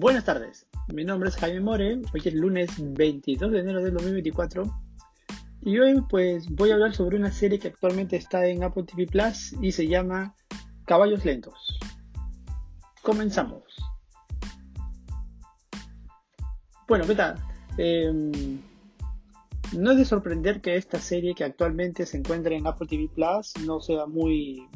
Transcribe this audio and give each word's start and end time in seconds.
Buenas 0.00 0.24
tardes, 0.24 0.66
mi 0.94 1.04
nombre 1.04 1.28
es 1.28 1.36
Jaime 1.36 1.60
More, 1.60 2.00
hoy 2.14 2.22
es 2.24 2.32
lunes 2.32 2.70
22 2.78 3.52
de 3.52 3.58
enero 3.58 3.82
del 3.82 3.92
2024 3.92 4.62
y 5.60 5.78
hoy 5.78 6.00
pues 6.08 6.48
voy 6.48 6.70
a 6.70 6.74
hablar 6.74 6.94
sobre 6.94 7.18
una 7.18 7.30
serie 7.30 7.58
que 7.58 7.68
actualmente 7.68 8.16
está 8.16 8.46
en 8.46 8.64
Apple 8.64 8.84
TV 8.84 9.06
Plus 9.06 9.52
y 9.60 9.72
se 9.72 9.86
llama 9.86 10.34
Caballos 10.86 11.26
Lentos. 11.26 11.78
Comenzamos. 13.02 13.62
Bueno, 16.88 17.06
¿qué 17.06 17.14
tal? 17.14 17.34
Em, 17.76 18.58
no 19.76 19.90
es 19.90 19.98
de 19.98 20.06
sorprender 20.06 20.62
que 20.62 20.76
esta 20.76 20.98
serie 20.98 21.34
que 21.34 21.44
actualmente 21.44 22.06
se 22.06 22.16
encuentra 22.16 22.54
en 22.54 22.66
Apple 22.66 22.86
TV 22.86 23.10
Plus 23.14 23.52
no 23.66 23.80
sea 23.80 24.06
muy, 24.06 24.66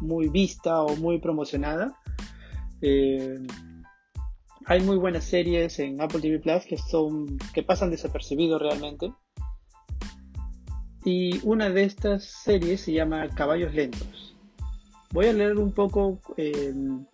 muy 0.00 0.30
vista 0.30 0.80
o 0.80 0.96
muy 0.96 1.18
promocionada. 1.18 1.94
Em, 2.80 3.46
hay 4.66 4.80
muy 4.80 4.96
buenas 4.96 5.24
series 5.24 5.78
en 5.78 6.00
Apple 6.00 6.20
TV 6.20 6.38
Plus 6.38 6.64
que 6.66 6.76
son 6.76 7.38
que 7.52 7.62
pasan 7.62 7.90
desapercibidos 7.90 8.60
realmente. 8.60 9.12
Y 11.04 11.40
una 11.44 11.68
de 11.68 11.84
estas 11.84 12.24
series 12.24 12.82
se 12.82 12.92
llama 12.92 13.28
Caballos 13.34 13.74
Lentos. 13.74 14.36
Voy 15.10 15.26
a 15.26 15.32
leer 15.32 15.58
un 15.58 15.72
poco 15.72 16.20
em, 16.36 17.04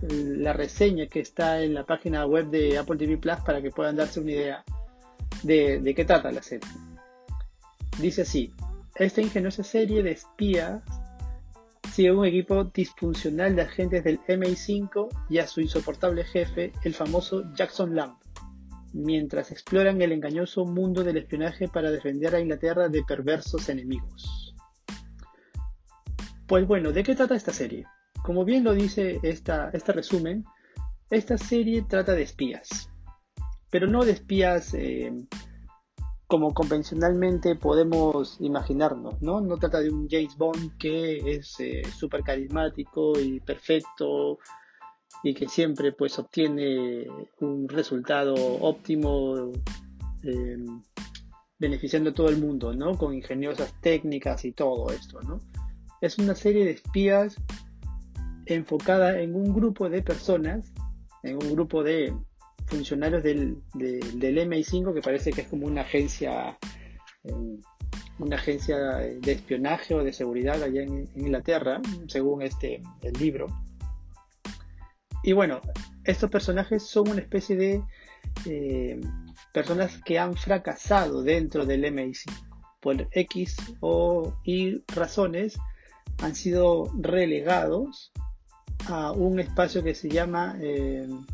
la 0.00 0.52
reseña 0.52 1.06
que 1.06 1.20
está 1.20 1.62
en 1.62 1.74
la 1.74 1.84
página 1.84 2.26
web 2.26 2.48
de 2.48 2.78
Apple 2.78 2.96
TV 2.96 3.18
Plus 3.18 3.36
para 3.44 3.60
que 3.60 3.70
puedan 3.70 3.96
darse 3.96 4.20
una 4.20 4.32
idea 4.32 4.64
de, 5.42 5.80
de 5.80 5.94
qué 5.94 6.04
trata 6.04 6.32
la 6.32 6.42
serie. 6.42 6.68
Dice 8.00 8.22
así, 8.22 8.54
esta 8.94 9.20
ingeniosa 9.20 9.62
serie 9.62 10.02
de 10.02 10.12
espías 10.12 10.82
sigue 11.92 12.12
un 12.12 12.24
equipo 12.24 12.64
disfuncional 12.64 13.56
de 13.56 13.62
agentes 13.62 14.04
del 14.04 14.20
MI5 14.20 15.08
y 15.28 15.38
a 15.38 15.46
su 15.46 15.60
insoportable 15.60 16.24
jefe, 16.24 16.72
el 16.84 16.94
famoso 16.94 17.52
Jackson 17.54 17.94
Lamb, 17.94 18.16
mientras 18.92 19.50
exploran 19.50 20.00
el 20.02 20.12
engañoso 20.12 20.64
mundo 20.64 21.04
del 21.04 21.16
espionaje 21.16 21.68
para 21.68 21.90
defender 21.90 22.34
a 22.34 22.40
Inglaterra 22.40 22.88
de 22.88 23.02
perversos 23.02 23.68
enemigos. 23.68 24.54
Pues 26.46 26.66
bueno, 26.66 26.92
¿de 26.92 27.02
qué 27.02 27.14
trata 27.14 27.34
esta 27.34 27.52
serie? 27.52 27.84
Como 28.22 28.44
bien 28.44 28.64
lo 28.64 28.74
dice 28.74 29.20
esta, 29.22 29.70
este 29.72 29.92
resumen, 29.92 30.44
esta 31.10 31.38
serie 31.38 31.82
trata 31.82 32.12
de 32.12 32.22
espías, 32.22 32.90
pero 33.70 33.86
no 33.86 34.04
de 34.04 34.12
espías 34.12 34.74
eh, 34.74 35.12
como 36.28 36.52
convencionalmente 36.52 37.56
podemos 37.56 38.36
imaginarnos, 38.40 39.20
¿no? 39.22 39.40
No 39.40 39.56
trata 39.56 39.80
de 39.80 39.90
un 39.90 40.06
James 40.10 40.36
Bond 40.36 40.76
que 40.78 41.16
es 41.16 41.58
eh, 41.58 41.82
súper 41.90 42.22
carismático 42.22 43.18
y 43.18 43.40
perfecto 43.40 44.38
y 45.22 45.32
que 45.32 45.48
siempre 45.48 45.92
pues 45.92 46.18
obtiene 46.18 47.06
un 47.40 47.66
resultado 47.66 48.34
óptimo 48.34 49.52
em, 50.22 50.82
beneficiando 51.58 52.10
a 52.10 52.14
todo 52.14 52.28
el 52.28 52.36
mundo, 52.36 52.74
¿no? 52.74 52.98
Con 52.98 53.14
ingeniosas 53.14 53.74
técnicas 53.80 54.44
y 54.44 54.52
todo 54.52 54.90
esto, 54.90 55.22
¿no? 55.22 55.40
Es 56.02 56.18
una 56.18 56.34
serie 56.34 56.66
de 56.66 56.72
espías 56.72 57.36
enfocada 58.44 59.18
en 59.18 59.34
un 59.34 59.54
grupo 59.54 59.88
de 59.88 60.02
personas, 60.02 60.74
en 61.22 61.36
un 61.42 61.52
grupo 61.52 61.82
de 61.82 62.14
funcionarios 62.68 63.22
del, 63.22 63.62
MI5, 63.74 64.94
que 64.94 65.00
parece 65.00 65.32
que 65.32 65.42
es 65.42 65.48
como 65.48 65.66
una 65.66 65.82
agencia, 65.82 66.58
em, 67.24 67.60
una 68.18 68.36
agencia 68.36 68.76
de 68.76 69.32
espionaje 69.32 69.94
o 69.94 70.04
de 70.04 70.12
seguridad 70.12 70.62
allá 70.62 70.82
en, 70.82 71.08
Inglaterra, 71.16 71.80
según 72.06 72.42
este, 72.42 72.82
el 73.02 73.12
libro. 73.14 73.46
Y 75.22 75.32
bueno, 75.32 75.60
estos 76.04 76.30
personajes 76.30 76.82
son 76.84 77.08
una 77.08 77.20
especie 77.20 77.56
de 77.56 77.82
eh, 78.46 79.00
personas 79.52 80.00
que 80.04 80.18
han 80.18 80.36
fracasado 80.36 81.22
dentro 81.22 81.66
del 81.66 81.84
MI5. 81.84 82.32
Por 82.80 83.08
X 83.10 83.56
o 83.80 84.34
Y 84.44 84.84
razones 84.94 85.58
han 86.22 86.34
sido 86.36 86.92
relegados 87.00 88.12
a 88.86 89.10
un 89.12 89.40
espacio 89.40 89.82
que 89.82 89.94
se 89.94 90.08
llama 90.08 90.56
em, 90.60 91.26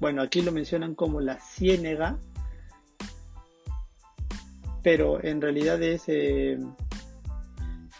bueno, 0.00 0.22
aquí 0.22 0.42
lo 0.42 0.52
mencionan 0.52 0.94
como 0.94 1.20
la 1.20 1.38
ciénega, 1.38 2.18
pero 4.82 5.22
en 5.24 5.40
realidad 5.40 5.82
es 5.82 6.04
eh, 6.08 6.58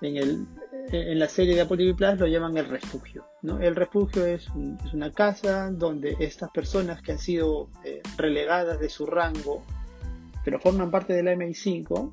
en, 0.00 0.16
el, 0.16 0.46
en 0.92 1.18
la 1.18 1.28
serie 1.28 1.54
de 1.54 1.62
Apple 1.62 1.78
TV 1.78 2.16
lo 2.16 2.26
llaman 2.26 2.56
el 2.56 2.66
refugio. 2.66 3.24
¿no? 3.42 3.60
El 3.60 3.74
refugio 3.74 4.24
es, 4.26 4.48
una 4.92 5.12
casa 5.12 5.70
donde 5.70 6.16
estas 6.20 6.50
personas 6.50 7.02
que 7.02 7.12
han 7.12 7.18
sido 7.18 7.70
eh, 7.84 8.02
relegadas 8.16 8.78
de 8.78 8.88
su 8.88 9.06
rango, 9.06 9.64
pero 10.44 10.60
forman 10.60 10.90
parte 10.90 11.12
de 11.12 11.22
la 11.22 11.34
MI5, 11.34 12.12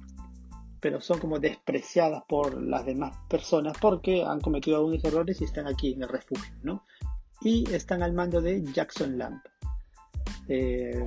pero 0.80 1.02
son 1.02 1.20
como 1.20 1.40
despreciadas 1.40 2.24
por 2.28 2.62
las 2.62 2.86
demás 2.86 3.16
personas 3.30 3.78
porque 3.80 4.24
han 4.24 4.42
cometido 4.42 4.78
algunos 4.78 5.04
errores 5.04 5.40
y 5.42 5.46
están 5.46 5.68
aquí 5.68 5.94
en 5.94 6.04
el 6.04 6.10
refugio. 6.10 6.54
¿no? 6.64 6.86
Y 7.42 7.72
están 7.72 8.02
al 8.02 8.14
mando 8.14 8.42
de 8.42 8.64
Jackson 8.74 9.18
Lamp. 9.18 9.44
Eh, 10.48 11.06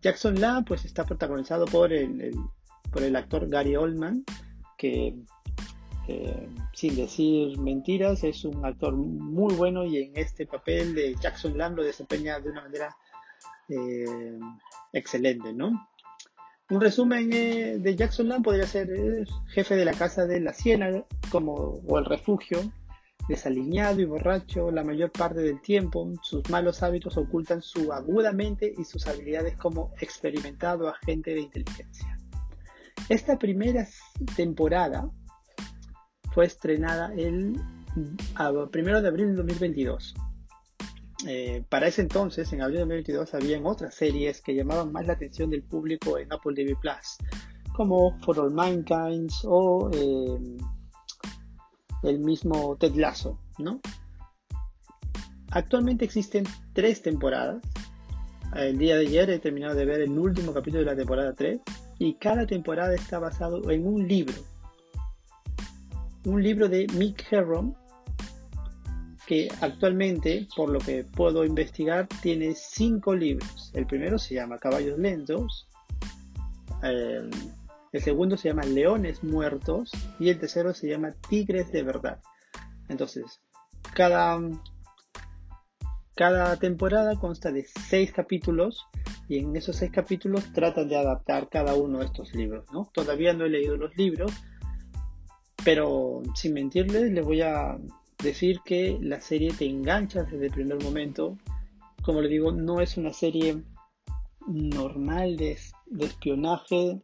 Jackson 0.00 0.40
La 0.40 0.62
pues 0.66 0.84
está 0.84 1.04
protagonizado 1.04 1.66
por 1.66 1.92
el, 1.92 2.34
por 2.90 3.02
el 3.02 3.14
actor 3.16 3.48
Gary 3.48 3.76
Oldman, 3.76 4.24
que 4.76 5.14
eh, 6.08 6.48
sin 6.72 6.96
decir 6.96 7.58
mentiras 7.58 8.24
es 8.24 8.44
un 8.44 8.64
actor 8.64 8.94
muy 8.94 9.54
bueno 9.54 9.84
y 9.84 9.98
en 9.98 10.16
este 10.16 10.46
papel 10.46 10.94
de 10.94 11.14
Jackson 11.14 11.56
Lamb 11.56 11.76
lo 11.76 11.84
desempeña 11.84 12.40
de 12.40 12.50
una 12.50 12.62
manera 12.62 12.96
eh, 13.68 14.38
excelente, 14.92 15.52
¿no? 15.52 15.88
Un 16.70 16.80
resumen 16.80 17.28
de 17.30 17.96
Jackson 17.96 18.28
Lamb 18.28 18.44
podría 18.44 18.66
ser 18.66 18.88
jefe 19.48 19.76
de 19.76 19.84
la 19.84 19.92
casa 19.92 20.26
de 20.26 20.40
la 20.40 20.54
Siena 20.54 21.04
como, 21.30 21.52
o 21.86 21.98
el 21.98 22.06
refugio, 22.06 22.72
Desaliñado 23.28 24.00
y 24.00 24.04
borracho 24.04 24.70
la 24.70 24.82
mayor 24.82 25.12
parte 25.12 25.40
del 25.40 25.60
tiempo, 25.60 26.10
sus 26.22 26.48
malos 26.50 26.82
hábitos 26.82 27.16
ocultan 27.16 27.62
su 27.62 27.92
aguda 27.92 28.32
mente 28.32 28.74
y 28.76 28.84
sus 28.84 29.06
habilidades 29.06 29.56
como 29.56 29.92
experimentado 30.00 30.88
agente 30.88 31.32
de 31.32 31.40
inteligencia. 31.40 32.18
Esta 33.08 33.38
primera 33.38 33.86
temporada 34.36 35.08
fue 36.32 36.46
estrenada 36.46 37.12
el 37.14 37.60
1 38.38 39.02
de 39.02 39.08
abril 39.08 39.28
de 39.28 39.34
2022. 39.34 40.14
Eh, 41.26 41.64
para 41.68 41.86
ese 41.86 42.02
entonces, 42.02 42.52
en 42.52 42.62
abril 42.62 42.78
de 42.78 42.80
2022, 42.80 43.34
habían 43.34 43.66
otras 43.66 43.94
series 43.94 44.40
que 44.40 44.54
llamaban 44.54 44.90
más 44.90 45.06
la 45.06 45.12
atención 45.12 45.50
del 45.50 45.62
público 45.62 46.18
en 46.18 46.32
Apple 46.32 46.54
TV 46.54 46.74
Plus, 46.80 47.18
como 47.74 48.18
For 48.22 48.40
All 48.40 48.52
Mankind 48.52 49.30
o 49.44 49.90
eh, 49.92 50.38
el 52.02 52.18
mismo 52.18 52.76
Ted 52.76 52.92
¿no? 53.58 53.80
Actualmente 55.50 56.04
existen 56.04 56.44
tres 56.72 57.02
temporadas. 57.02 57.62
El 58.54 58.78
día 58.78 58.96
de 58.96 59.06
ayer 59.06 59.30
he 59.30 59.38
terminado 59.38 59.74
de 59.74 59.84
ver 59.84 60.00
el 60.00 60.18
último 60.18 60.52
capítulo 60.52 60.80
de 60.80 60.90
la 60.90 60.96
temporada 60.96 61.34
3 61.34 61.60
y 61.98 62.14
cada 62.14 62.46
temporada 62.46 62.94
está 62.94 63.18
basado 63.18 63.70
en 63.70 63.86
un 63.86 64.06
libro. 64.06 64.34
Un 66.24 66.42
libro 66.42 66.68
de 66.68 66.86
Mick 66.94 67.30
Herron 67.30 67.76
que 69.26 69.48
actualmente, 69.60 70.46
por 70.56 70.68
lo 70.68 70.78
que 70.78 71.04
puedo 71.04 71.44
investigar, 71.44 72.08
tiene 72.20 72.54
cinco 72.54 73.14
libros. 73.14 73.70
El 73.72 73.86
primero 73.86 74.18
se 74.18 74.34
llama 74.34 74.58
Caballos 74.58 74.98
Lentos. 74.98 75.68
El 77.92 78.00
segundo 78.00 78.38
se 78.38 78.48
llama 78.48 78.62
Leones 78.62 79.22
Muertos 79.22 79.92
y 80.18 80.30
el 80.30 80.38
tercero 80.38 80.72
se 80.72 80.88
llama 80.88 81.10
Tigres 81.28 81.70
de 81.72 81.82
Verdad. 81.82 82.20
Entonces, 82.88 83.42
cada, 83.94 84.40
cada 86.16 86.56
temporada 86.56 87.16
consta 87.16 87.52
de 87.52 87.64
seis 87.64 88.10
capítulos 88.10 88.86
y 89.28 89.38
en 89.38 89.54
esos 89.56 89.76
seis 89.76 89.92
capítulos 89.92 90.52
tratan 90.54 90.88
de 90.88 90.96
adaptar 90.96 91.50
cada 91.50 91.74
uno 91.74 91.98
de 91.98 92.06
estos 92.06 92.34
libros. 92.34 92.64
¿no? 92.72 92.90
Todavía 92.94 93.34
no 93.34 93.44
he 93.44 93.50
leído 93.50 93.76
los 93.76 93.94
libros, 93.94 94.32
pero 95.62 96.22
sin 96.34 96.54
mentirles 96.54 97.12
les 97.12 97.24
voy 97.24 97.42
a 97.42 97.78
decir 98.22 98.60
que 98.64 98.98
la 99.02 99.20
serie 99.20 99.52
te 99.52 99.66
engancha 99.66 100.22
desde 100.22 100.46
el 100.46 100.52
primer 100.52 100.82
momento. 100.82 101.36
Como 102.02 102.22
le 102.22 102.28
digo, 102.28 102.52
no 102.52 102.80
es 102.80 102.96
una 102.96 103.12
serie 103.12 103.62
normal 104.46 105.36
de, 105.36 105.58
de 105.86 106.06
espionaje 106.06 107.02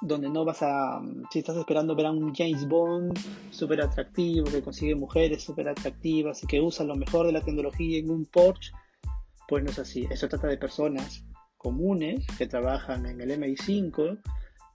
donde 0.00 0.28
no 0.28 0.44
vas 0.44 0.62
a, 0.62 1.00
si 1.30 1.38
estás 1.38 1.56
esperando 1.56 1.94
ver 1.94 2.06
a 2.06 2.10
un 2.10 2.34
James 2.34 2.66
Bond 2.68 3.18
súper 3.50 3.80
atractivo, 3.82 4.46
que 4.50 4.62
consigue 4.62 4.94
mujeres 4.94 5.42
súper 5.42 5.68
atractivas 5.68 6.42
y 6.42 6.46
que 6.46 6.60
usa 6.60 6.84
lo 6.84 6.96
mejor 6.96 7.26
de 7.26 7.32
la 7.32 7.40
tecnología 7.40 7.98
en 7.98 8.10
un 8.10 8.26
Porsche, 8.26 8.72
pues 9.48 9.64
no 9.64 9.70
es 9.70 9.78
así. 9.78 10.06
Eso 10.10 10.28
trata 10.28 10.48
de 10.48 10.58
personas 10.58 11.24
comunes 11.56 12.26
que 12.36 12.46
trabajan 12.46 13.06
en 13.06 13.20
el 13.20 13.30
MI5, 13.30 14.20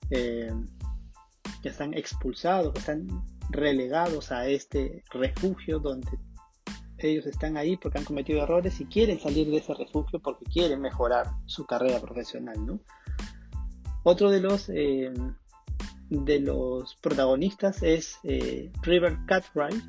eh, 0.09 0.51
que 1.61 1.69
están 1.69 1.93
expulsados, 1.93 2.73
que 2.73 2.79
están 2.79 3.07
relegados 3.51 4.31
a 4.31 4.47
este 4.47 5.03
refugio 5.11 5.79
donde 5.79 6.09
ellos 6.97 7.25
están 7.25 7.57
ahí 7.57 7.77
porque 7.77 7.97
han 7.97 8.03
cometido 8.03 8.43
errores 8.43 8.79
y 8.81 8.85
quieren 8.85 9.19
salir 9.19 9.49
de 9.49 9.57
ese 9.57 9.73
refugio 9.73 10.19
porque 10.19 10.45
quieren 10.45 10.81
mejorar 10.81 11.27
su 11.45 11.65
carrera 11.65 11.99
profesional, 11.99 12.65
¿no? 12.65 12.79
Otro 14.03 14.31
de 14.31 14.39
los 14.39 14.69
eh, 14.69 15.11
de 16.09 16.39
los 16.39 16.95
protagonistas 16.95 17.83
es 17.83 18.17
eh, 18.23 18.71
River 18.81 19.17
Cartwright, 19.27 19.83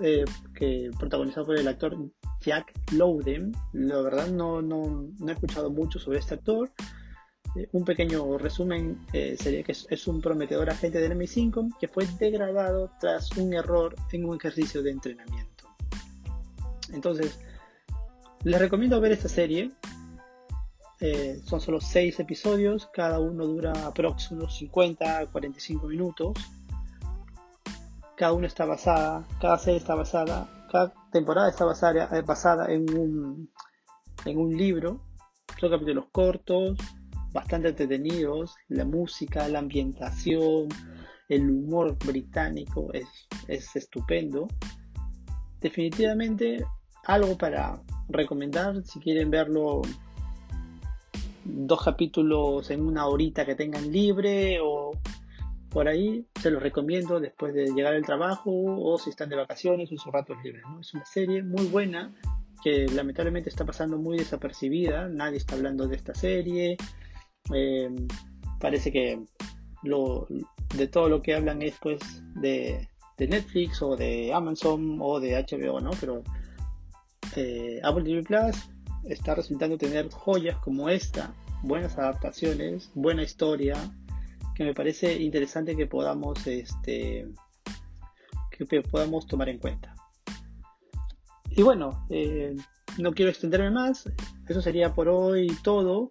eh, 0.00 0.24
que 0.54 0.90
protagonizado 0.98 1.46
por 1.46 1.56
el 1.56 1.66
actor 1.66 1.96
Jack 2.40 2.72
Lowden. 2.92 3.52
La 3.72 4.00
verdad 4.02 4.28
no, 4.28 4.62
no, 4.62 5.08
no 5.18 5.28
he 5.28 5.32
escuchado 5.32 5.70
mucho 5.70 5.98
sobre 5.98 6.18
este 6.18 6.34
actor. 6.34 6.70
Un 7.70 7.84
pequeño 7.84 8.36
resumen 8.36 9.06
sería 9.12 9.62
que 9.62 9.70
es, 9.70 10.08
un 10.08 10.20
prometedor 10.20 10.70
agente 10.70 10.98
del 10.98 11.12
MI5 11.12 11.78
que 11.78 11.86
fue 11.86 12.04
degradado 12.18 12.90
tras 12.98 13.30
un 13.36 13.54
error 13.54 13.94
en 14.10 14.24
un 14.24 14.34
ejercicio 14.34 14.82
de 14.82 14.90
entrenamiento. 14.90 15.68
Entonces, 16.92 17.38
les 18.42 18.60
recomiendo 18.60 19.00
ver 19.00 19.12
esta 19.12 19.28
serie. 19.28 19.70
Eh, 21.00 21.40
son 21.44 21.60
solo 21.60 21.80
6 21.80 22.20
episodios, 22.20 22.88
cada 22.92 23.18
uno 23.18 23.46
dura 23.46 23.72
aproximadamente 23.86 24.54
50 24.58 25.18
a 25.18 25.26
45 25.26 25.88
minutos. 25.88 26.32
Cada 28.16 28.32
uno 28.32 28.46
está 28.46 28.64
basada, 28.64 29.26
cada 29.40 29.58
serie 29.58 29.78
está 29.78 29.96
basada, 29.96 30.48
cada 30.70 30.94
temporada 31.10 31.48
está 31.48 31.64
basada, 31.64 32.08
eh, 32.16 32.22
basada 32.22 32.72
en, 32.72 32.96
un, 32.96 33.50
en 34.24 34.38
un 34.38 34.56
libro. 34.56 35.00
Son 35.58 35.70
capítulos 35.70 36.06
cortos, 36.12 36.78
bastante 37.32 37.68
entretenidos. 37.68 38.54
La 38.68 38.84
música, 38.84 39.48
la 39.48 39.58
ambientación, 39.58 40.68
el 41.28 41.50
humor 41.50 41.98
británico 41.98 42.92
es, 42.92 43.08
es 43.48 43.74
estupendo. 43.74 44.46
Definitivamente 45.60 46.64
algo 47.04 47.36
para 47.36 47.82
recomendar 48.08 48.84
si 48.84 49.00
quieren 49.00 49.30
verlo 49.30 49.82
dos 51.44 51.84
capítulos 51.84 52.70
en 52.70 52.82
una 52.82 53.06
horita 53.06 53.44
que 53.44 53.54
tengan 53.54 53.90
libre 53.92 54.58
o 54.62 54.92
por 55.74 55.88
ahí, 55.88 56.24
se 56.40 56.52
los 56.52 56.62
recomiendo 56.62 57.18
después 57.18 57.52
de 57.52 57.66
llegar 57.74 57.94
al 57.94 58.04
trabajo 58.04 58.52
o 58.52 58.96
si 58.96 59.10
están 59.10 59.28
de 59.28 59.34
vacaciones 59.34 59.90
o 59.90 59.96
sus 59.96 60.12
ratos 60.12 60.36
libres. 60.44 60.62
¿no? 60.70 60.80
Es 60.80 60.94
una 60.94 61.04
serie 61.04 61.42
muy 61.42 61.66
buena 61.66 62.14
que 62.62 62.86
lamentablemente 62.86 63.50
está 63.50 63.66
pasando 63.66 63.98
muy 63.98 64.16
desapercibida, 64.16 65.08
nadie 65.08 65.38
está 65.38 65.56
hablando 65.56 65.88
de 65.88 65.96
esta 65.96 66.14
serie, 66.14 66.76
eh, 67.52 67.90
parece 68.60 68.92
que 68.92 69.20
lo, 69.82 70.28
de 70.76 70.86
todo 70.86 71.08
lo 71.08 71.20
que 71.20 71.34
hablan 71.34 71.60
es 71.60 71.74
pues 71.82 72.00
de, 72.36 72.88
Netflix 73.18 73.82
o 73.82 73.96
de 73.96 74.32
Amazon 74.32 74.98
o 75.00 75.18
de 75.18 75.44
HBO, 75.44 75.80
¿no? 75.80 75.90
Pero 76.00 76.22
eh, 77.36 77.80
Apple 77.82 78.04
TV 78.04 78.22
Plus 78.22 78.70
está 79.08 79.34
resultando 79.34 79.78
tener 79.78 80.10
joyas 80.10 80.58
como 80.58 80.88
esta, 80.88 81.34
buenas 81.62 81.96
adaptaciones, 81.98 82.90
buena 82.94 83.22
historia, 83.22 83.76
que 84.54 84.64
me 84.64 84.74
parece 84.74 85.22
interesante 85.22 85.76
que 85.76 85.86
podamos, 85.86 86.46
este, 86.46 87.28
que 88.50 88.82
podamos 88.82 89.26
tomar 89.26 89.48
en 89.48 89.58
cuenta. 89.58 89.94
Y 91.50 91.62
bueno, 91.62 92.06
eh, 92.10 92.54
no 92.98 93.12
quiero 93.12 93.30
extenderme 93.30 93.70
más, 93.70 94.10
eso 94.48 94.60
sería 94.60 94.92
por 94.94 95.08
hoy 95.08 95.46
todo. 95.62 96.10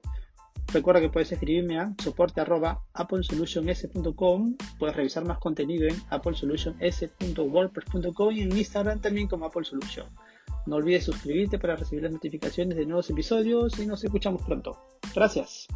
Recuerda 0.68 1.02
que 1.02 1.10
puedes 1.10 1.30
escribirme 1.32 1.80
a 1.80 1.94
soporte 2.02 2.42
arroba 2.42 2.82
applesolutions.com. 2.94 4.56
Puedes 4.80 4.96
revisar 4.96 5.24
más 5.26 5.38
contenido 5.38 5.88
en 5.88 5.96
applesolutions.wordpress.com 6.10 8.32
y 8.32 8.42
en 8.42 8.58
Instagram 8.58 9.00
también 9.02 9.28
como 9.28 9.46
Apple 9.46 9.66
Solution. 9.66 10.08
No 10.66 10.78
olvides 10.78 11.06
suscribirte 11.06 11.60
para 11.60 11.76
recibir 11.76 12.04
las 12.04 12.14
notificaciones 12.14 12.78
de 12.78 12.86
nuevos 12.86 13.10
episodios 13.10 13.80
y 13.80 13.86
nos 13.86 14.04
escuchamos 14.04 14.42
pronto. 14.44 14.78
Gracias. 15.14 15.68